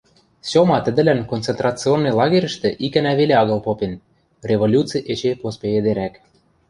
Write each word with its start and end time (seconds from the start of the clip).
Сёма 0.49 0.77
тӹдӹлӓн 0.85 1.19
концентрационный 1.31 2.15
лагерьӹштӹ 2.19 2.69
икӓнӓ 2.85 3.13
веле 3.19 3.33
агыл 3.41 3.59
попен: 3.67 3.93
«Революци 4.49 4.97
эче 5.11 5.31
поспейӹдерӓк... 5.41 6.13